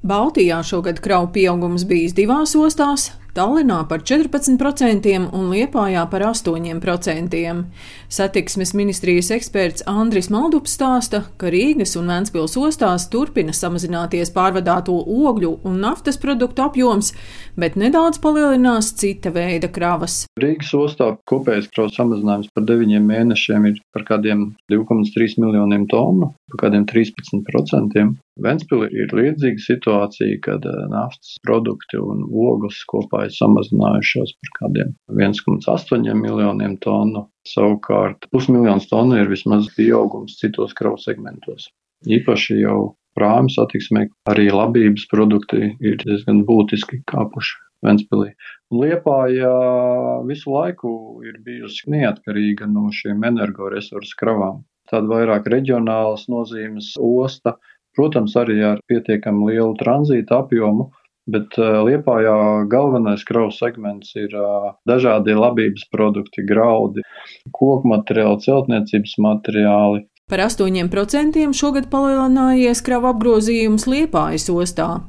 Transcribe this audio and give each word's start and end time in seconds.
Baltijā 0.00 0.62
šogad 0.64 1.00
kravu 1.04 1.26
pieaugums 1.34 1.82
bijis 1.84 2.14
divās 2.16 2.54
ostās 2.56 3.10
Tallinā 3.34 3.84
par 3.86 4.02
14% 4.02 5.10
un 5.36 5.50
Liepājā 5.52 6.02
par 6.10 6.24
8%. 6.26 7.64
Satiksmes 8.10 8.72
ministrijas 8.74 9.30
eksperts 9.36 9.84
Andris 9.90 10.30
Maldups 10.34 10.74
stāsta, 10.74 11.22
ka 11.38 11.52
Rīgas 11.54 11.94
un 12.00 12.10
Ventspils 12.10 12.56
ostās 12.58 13.06
turpina 13.12 13.54
samazināties 13.54 14.32
pārvadāto 14.34 14.96
ogļu 14.98 15.52
un 15.68 15.78
naftas 15.84 16.18
produktu 16.18 16.64
apjoms, 16.66 17.12
bet 17.60 17.78
nedaudz 17.78 18.18
palielinās 18.22 18.90
cita 18.98 19.30
veida 19.34 19.70
kravas. 19.70 20.24
Rīgas 20.42 20.74
ostā 20.74 21.12
kopējais 21.30 21.70
kravas 21.70 21.94
samazinājums 22.00 22.50
par 22.54 22.66
9 22.66 22.98
mēnešiem 23.06 23.70
ir 23.70 23.78
par 23.94 24.08
kādiem 24.10 24.50
2,3 24.72 25.38
miljoniem 25.44 25.86
tonu, 25.90 26.32
par 26.50 26.66
kādiem 26.66 26.88
13%. 26.90 28.10
Ventspilī 28.40 28.88
ir 28.96 29.12
līdzīga 29.12 29.60
situācija, 29.60 30.38
kad 30.44 30.64
eh, 30.68 30.84
naftas 30.92 31.36
produkti 31.44 32.00
un 32.00 32.22
ogles 32.24 32.78
kopā 32.88 33.19
ir 33.26 33.34
samazinājušās 33.34 34.32
par 34.38 34.52
kādiem 34.58 34.94
1,8 35.12 36.08
miljoniem 36.20 36.76
tonu. 36.84 37.26
Savukārt 37.48 38.28
pusmiljons 38.34 38.88
tonu 38.90 39.18
ir 39.20 39.30
vismaz 39.32 39.70
pieaugums 39.76 40.38
citos 40.40 40.76
kravu 40.76 41.00
segmentos. 41.00 41.68
Īpaši 42.08 42.60
jau 42.62 42.94
prāmu 43.18 43.52
satiksmē 43.52 44.06
arī 44.30 44.48
labības 44.52 45.08
produkti 45.10 45.74
ir 45.80 45.98
diezgan 46.04 46.44
būtiski 46.48 47.02
kāpuši 47.10 47.58
Ventspilī. 47.84 48.34
Liepāja 48.76 49.50
visu 50.28 50.52
laiku 50.52 50.90
ir 51.24 51.38
bijusi 51.44 51.88
neatkarīga 51.94 52.68
no 52.68 52.90
šiem 52.92 53.24
energoresursu 53.24 54.18
kravām. 54.20 54.60
Tāda 54.90 55.08
vairāk 55.08 55.48
reģionālas 55.48 56.26
nozīmes 56.28 56.92
osta, 57.00 57.54
Protams, 57.98 58.36
arī 58.38 58.60
ar 58.62 58.80
pietiekami 58.86 59.50
lielu 59.50 59.74
tranzīta 59.80 60.44
apjomu, 60.44 60.90
bet 61.28 61.56
uh, 61.60 61.80
Liepājā 61.86 62.36
galvenais 62.70 63.24
kravu 63.28 63.52
segments 63.54 64.14
ir 64.18 64.32
uh, 64.36 64.70
dažādi 64.88 65.36
labības 65.36 65.86
produkti, 65.92 66.44
graudi, 66.46 67.04
koku 67.52 67.90
materiāli, 67.90 68.40
celtniecības 68.46 69.16
materiāli, 69.26 70.04
Par 70.30 70.38
8% 70.38 71.48
šogad 71.58 71.88
palielinājies 71.90 72.84
kravu 72.86 73.08
apgrozījums 73.10 73.88
Liepājas 73.90 74.44
ostā. 74.54 75.00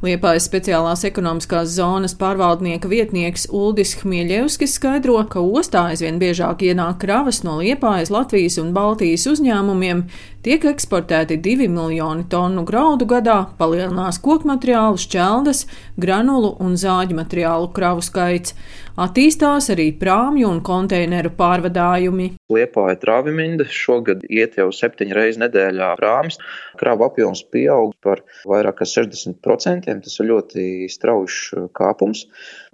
Liepājas 0.00 0.46
speciālās 0.48 1.02
ekonomiskās 1.04 1.74
zonas 1.74 2.14
pārvaldnieka 2.16 2.88
vietnieks 2.88 3.44
Uldis 3.52 3.92
Hmieļevskis 4.00 4.78
skaidro, 4.78 5.18
ka 5.28 5.42
ostā 5.44 5.90
aizvien 5.90 6.16
biežāk 6.22 6.64
ienāk 6.64 7.02
kravas 7.04 7.42
no 7.44 7.58
Liepājas, 7.60 8.08
Latvijas 8.08 8.56
un 8.62 8.72
Baltijas 8.72 9.28
uzņēmumiem, 9.28 10.06
tiek 10.40 10.64
eksportēti 10.72 11.36
2 11.44 11.68
miljoni 11.68 12.24
tonu 12.32 12.64
graudu 12.64 13.04
gadā, 13.04 13.38
palielinās 13.60 14.16
kokmateriālu, 14.24 14.96
šķeldas, 15.04 15.66
granulu 16.00 16.54
un 16.64 16.80
zāģu 16.80 17.20
materiālu 17.20 17.68
kravu 17.76 18.00
skaits. 18.08 18.56
Attīstās 19.00 19.70
arī 19.72 19.86
prāmju 19.96 20.48
un 20.50 20.58
konteineru 20.60 21.30
pārvadājumi. 21.38 22.26
Liepāja 22.52 22.98
trāviminda 23.00 23.64
šogad 23.64 24.26
iet 24.28 24.58
jau 24.60 24.66
septiņu 24.76 25.16
reizi 25.16 25.40
nedēļā 25.40 25.88
prāmis. 25.96 26.36
Kravu 26.76 27.06
apjoms 27.06 27.40
pieaug 27.54 27.94
par 28.04 28.20
vairāk 28.50 28.82
kā 28.82 28.88
60%. 28.90 29.88
Tas 30.04 30.20
ir 30.20 30.28
ļoti 30.28 30.66
strauji 30.92 31.64
kāpums. 31.80 32.26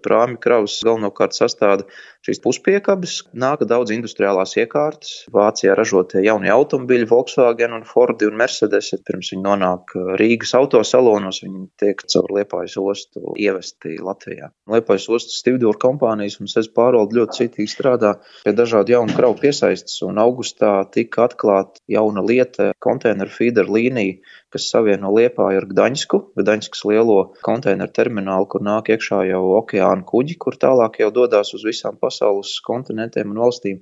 Prāmi 0.07 0.39
kravas 0.39 0.79
galvenokārt 0.87 1.35
sastāda 1.35 1.87
šīs 2.27 2.41
puspiekabes, 2.43 3.17
nāk 3.39 3.63
daudz 3.71 3.93
industriālās 3.95 4.57
iekārtas. 4.59 5.13
Vācijā 5.35 5.75
ražotie 5.79 6.23
jaunie 6.25 6.51
automobiļi, 6.51 7.07
Volkswagen 7.11 7.75
un 7.77 7.85
Ford 7.87 8.23
un 8.27 8.39
Mercedes, 8.39 8.93
pirms 9.07 9.33
viņi 9.35 9.45
nonāk 9.45 9.95
Rīgas 10.21 10.55
autosalonos, 10.59 11.43
viņi 11.45 11.67
tiek 11.83 12.03
caur 12.07 12.31
Liepājas 12.39 12.77
ostu 12.83 13.35
ievesti 13.39 13.99
Latvijā. 14.03 14.51
Liepājas 14.71 15.09
ostas 15.19 15.41
Stivdūra 15.43 15.79
kompānijas 15.83 16.41
un 16.43 16.51
SES 16.51 16.71
pārvalde 16.75 17.19
ļoti 17.21 17.41
citīgi 17.43 17.71
strādā 17.71 18.17
pie 18.45 18.55
dažādu 18.57 18.97
jaunu 18.97 19.15
kravu 19.17 19.39
piesaistes, 19.43 20.01
un 20.07 20.19
augustā 20.23 20.73
tika 20.95 21.27
atklāta 21.29 21.83
jauna 21.91 22.25
lieta- 22.27 22.73
konteineru 22.87 23.31
feeder 23.31 23.71
līnija, 23.71 24.19
kas 24.51 24.69
savieno 24.73 25.11
Liepāju 25.15 25.63
ar 25.63 25.67
Gdaņsku, 25.71 26.21
Gdaņskas 26.39 26.85
lielo 26.89 27.19
konteineru 27.47 27.93
terminālu, 27.93 28.49
kur 28.49 28.61
nāk 28.61 28.91
iekšā 28.95 29.23
jau 29.31 29.43
okeāna 29.61 29.96
kuģi, 30.05 30.37
kur 30.43 30.59
tālāk 30.61 31.01
jau 31.01 31.11
dodas 31.15 31.55
uz 31.57 31.65
visām 31.67 31.97
pasaules 32.01 32.59
kontinentiem 32.67 33.33
un 33.33 33.45
valstīm 33.47 33.81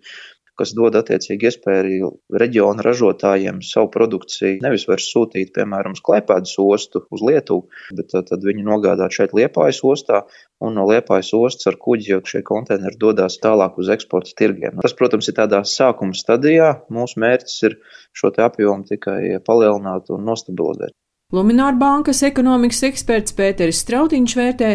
kas 0.58 0.72
dod 0.76 0.94
attiecīgi 0.98 1.48
iespēju 1.48 1.80
arī 1.82 1.96
reģiona 2.42 2.84
ražotājiem 2.86 3.60
savu 3.66 3.90
produkciju 3.94 4.60
nevis 4.62 4.86
vairs 4.90 5.08
sūtīt, 5.10 5.50
piemēram, 5.56 5.96
uz 5.96 6.02
Klaipēdas 6.04 6.54
ostu, 6.62 7.04
uz 7.14 7.24
Lietuvu, 7.26 7.66
bet 7.98 8.12
tad, 8.12 8.28
tad 8.30 8.46
viņi 8.46 8.66
nogādāt 8.66 9.16
šeit 9.18 9.34
Liepājas 9.36 9.82
ostā, 9.90 10.22
un 10.64 10.78
no 10.78 10.86
Liepājas 10.90 11.32
ostas 11.38 11.72
ar 11.72 11.78
kuģi 11.86 12.14
jau 12.14 12.20
šie 12.30 12.44
konteineri 12.46 13.00
dodas 13.00 13.40
tālāk 13.42 13.80
uz 13.82 13.90
eksporta 13.96 14.34
tirgiem. 14.38 14.78
Tas, 14.84 14.96
protams, 14.98 15.30
ir 15.30 15.38
tādā 15.40 15.64
sākuma 15.68 16.16
stadijā. 16.18 16.70
Mūsu 16.94 17.22
mērķis 17.24 17.62
ir 17.70 17.78
šo 18.14 18.30
apjomu 18.46 18.86
tikai 18.88 19.40
palielināt 19.46 20.14
un 20.14 20.28
nostabilizēt. 20.30 20.94
Lumināra 21.34 21.74
bankas 21.74 22.20
ekonomikas 22.22 22.84
eksperts 22.86 23.34
Pēteris 23.34 23.80
Strautiņš 23.82 24.34
vērtē, 24.38 24.68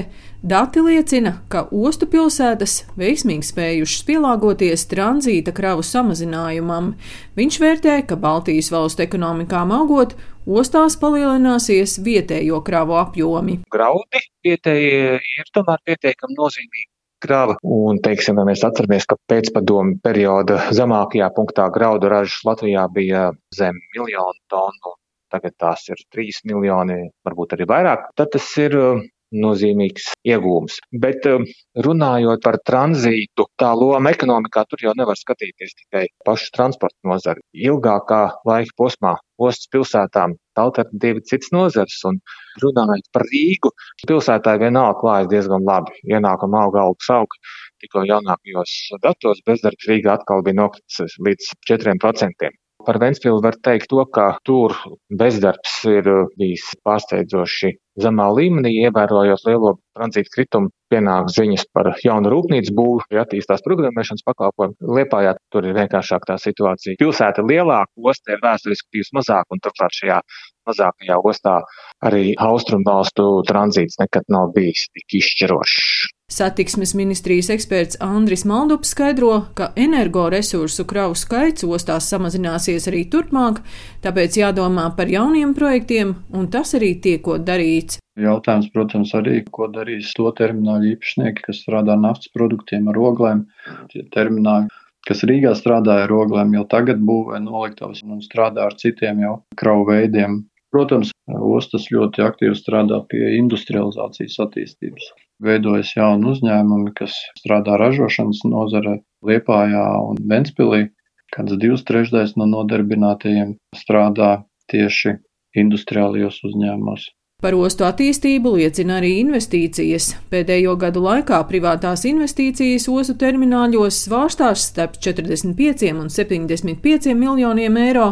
dati 0.52 0.82
liecina, 0.84 1.32
ka 1.48 1.62
ostu 1.72 2.10
pilsētas 2.12 2.74
veiksmīgi 3.00 3.48
spējušas 3.48 4.04
pielāgoties 4.10 4.84
tranzīta 4.92 5.54
kravu 5.56 5.86
samazinājumam. 5.88 6.92
Viņš 7.40 7.62
vērtē, 7.64 7.96
ka 8.10 8.20
Baltijas 8.20 8.74
valstu 8.76 9.06
ekonomikām 9.06 9.72
augot, 9.78 10.18
ostās 10.44 11.00
palielināsies 11.00 11.96
vietējo 12.04 12.60
kravu 12.68 13.00
apjomi. 13.06 13.62
Graudi 13.72 14.26
vietējie 14.44 15.16
ir 15.16 15.56
tomēr 15.56 15.80
pietiekami 15.88 16.40
nozīmīgi 16.42 16.90
krava. 17.24 17.56
Un, 17.64 18.04
teiksim, 18.04 18.36
ja 18.40 18.48
mēs 18.52 18.68
atceramies, 18.68 19.08
ka 19.08 19.16
pēcpadomu 19.32 20.02
perioda 20.04 20.60
zemākajā 20.76 21.32
punktā 21.40 21.72
graudu 21.72 22.12
ražas 22.12 22.44
Latvijā 22.48 22.90
bija 22.92 23.30
zem 23.56 23.80
miljonu 23.96 24.40
tonu, 24.52 24.99
tagad 25.32 25.56
tās 25.62 25.88
ir 25.92 26.02
3 26.16 26.44
miljoni, 26.52 27.00
varbūt 27.28 27.56
arī 27.58 27.70
vairāk, 27.70 28.10
tad 28.20 28.34
tas 28.36 28.50
ir 28.62 28.78
uh, 28.78 29.02
nozīmīgs 29.36 30.10
iegūms. 30.28 30.80
Bet 31.04 31.26
um, 31.30 31.46
runājot 31.86 32.42
par 32.44 32.58
tranzītu, 32.66 33.46
tā 33.60 33.72
loma 33.78 34.14
ekonomikā 34.14 34.66
tur 34.70 34.84
jau 34.84 34.94
nevar 34.98 35.18
skatīties 35.20 35.76
tikai 35.84 36.06
pašu 36.26 36.52
transporta 36.56 36.98
nozari. 37.08 37.44
Ilgākā 37.54 38.22
laika 38.50 38.76
posmā 38.78 39.16
ostas 39.40 39.70
pilsētām 39.74 40.36
alternatīvi 40.60 41.24
cits 41.30 41.54
nozars. 41.56 42.00
Un 42.10 42.20
runājot 42.64 43.10
par 43.16 43.28
Rīgu, 43.30 43.72
pilsētā 44.10 44.58
vienalga 44.62 45.00
klājas 45.04 45.30
diezgan 45.34 45.68
labi. 45.68 45.96
Ienākuma 46.10 46.66
auga 46.66 46.88
algas 46.88 47.12
aug. 47.20 47.38
Tikko 47.80 48.04
jaunākajos 48.10 48.74
datos 49.06 49.44
bezdarbs 49.48 49.88
Rīgā 49.88 50.18
atkal 50.18 50.44
bija 50.44 50.64
nokritis 50.64 51.20
līdz 51.24 51.54
4%. 51.70 52.52
Par 52.86 52.98
Ventspili 53.02 53.42
var 53.44 53.58
teikt 53.60 53.90
to, 53.92 54.00
ka 54.16 54.38
tur 54.48 54.74
bezdarbs 55.20 55.74
ir 55.92 56.06
uh, 56.08 56.28
bijis 56.40 56.64
pārsteidzoši 56.88 57.74
zemā 58.00 58.28
līmenī, 58.32 58.72
ievērojot 58.86 59.44
lielo 59.50 59.74
tranzīta 59.98 60.32
kritumu, 60.36 60.72
pienāk 60.90 61.28
ziņas 61.34 61.66
par 61.76 61.90
jaunu 62.06 62.32
rūpnīcu 62.32 62.74
būvu, 62.78 63.04
attīstās 63.22 63.66
programmēšanas 63.66 64.24
pakalpojumu. 64.30 64.78
Liepājā 64.98 65.36
tur 65.54 65.68
ir 65.68 65.76
vienkāršāk 65.76 66.28
tā 66.30 66.38
situācija. 66.42 66.96
Pilsēta 67.02 67.44
ir 67.44 67.50
lielāka, 67.52 67.92
ostē 68.14 68.38
ir 68.38 68.46
vēsturiski 68.46 68.96
bijusi 68.96 69.18
mazāk, 69.20 69.50
un 69.52 69.62
turklāt 69.66 70.00
šajā 70.00 70.22
mazākajā 70.70 71.20
ostā 71.34 71.58
arī 72.06 72.32
austrumvalstu 72.48 73.28
tranzīts 73.50 74.00
nekad 74.00 74.32
nav 74.32 74.54
bijis 74.56 74.88
tik 74.96 75.20
izšķirošs. 75.20 76.16
Satiksmes 76.30 76.92
ministrijas 76.94 77.48
eksperts 77.50 77.98
Andris 78.06 78.44
Maldups 78.46 78.92
skaidro, 78.94 79.32
ka 79.58 79.72
energoresursu 79.74 80.84
kravu 80.86 81.16
skaits 81.18 81.66
ostās 81.66 82.06
samazināsies 82.12 82.86
arī 82.92 83.00
turpmāk, 83.10 83.64
tāpēc 84.04 84.38
jādomā 84.38 84.84
par 84.98 85.10
jauniem 85.10 85.56
projektiem, 85.58 86.12
un 86.30 86.46
tas 86.54 86.76
arī 86.78 86.92
tiekot 87.02 87.42
darīts. 87.48 87.98
Jautājums, 88.22 88.68
protams, 88.76 89.14
arī, 89.18 89.40
ko 89.50 89.72
darīs 89.74 90.12
to 90.14 90.30
termināļu 90.38 90.92
īpašnieki, 90.94 91.48
kas 91.48 91.64
strādā 91.64 91.96
naftas 91.98 92.30
produktiem 92.36 92.92
ar 92.94 93.00
oglēm. 93.10 93.42
Tie 93.90 94.04
termināļi, 94.14 94.70
kas 95.10 95.26
Rīgā 95.26 95.56
strādāja 95.58 96.06
ar 96.06 96.14
oglēm, 96.14 96.54
jau 96.60 96.66
tagad 96.70 97.02
būvē 97.10 97.40
noliktavas 97.42 98.04
un 98.06 98.22
strādā 98.22 98.68
ar 98.70 98.78
citiem 98.78 99.24
jau 99.26 99.34
kravu 99.58 99.90
veidiem. 99.90 100.44
Protams, 100.70 101.10
ostas 101.34 101.90
ļoti 101.90 102.22
aktīvi 102.22 102.54
strādā 102.60 103.02
pie 103.10 103.32
industrializācijas 103.40 104.38
attīstības. 104.46 105.10
Veidojas 105.44 105.94
jauni 105.96 106.34
uzņēmumi, 106.34 106.92
kas 106.98 107.16
strādā 107.40 107.78
ražošanas 107.80 108.42
nozarē 108.52 108.98
Liepājā 109.26 109.86
un 110.10 110.20
Ventspilī. 110.32 110.90
Kāds 111.32 111.56
divas 111.62 111.86
trešdaļas 111.88 112.36
no 112.42 112.48
nodarbinātajiem 112.50 113.54
strādā 113.78 114.32
tieši 114.72 115.16
industriālajos 115.60 116.42
uzņēmumos. 116.50 117.08
Par 117.40 117.56
ostu 117.56 117.86
attīstību 117.88 118.52
liecina 118.58 118.98
arī 119.00 119.14
investīcijas. 119.22 120.10
Pēdējo 120.28 120.74
gadu 120.82 121.06
laikā 121.06 121.38
privātās 121.48 122.04
investīcijas 122.10 122.90
ostu 122.92 123.16
termināļos 123.22 124.02
svārstās 124.10 124.66
starp 124.74 124.98
45 125.00 125.94
un 125.94 126.12
75 126.12 127.16
miljoniem 127.16 127.80
eiro, 127.80 128.10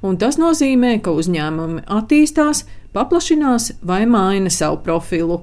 un 0.00 0.16
tas 0.16 0.40
nozīmē, 0.40 0.94
ka 1.04 1.12
uzņēmumi 1.12 1.84
attīstās, 1.92 2.64
paplašinās 2.96 3.74
vai 3.84 4.06
maina 4.08 4.48
savu 4.48 4.80
profilu. 4.86 5.42